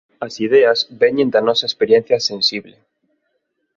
[0.25, 2.75] As ideas veñen da nosa experiencia sensible.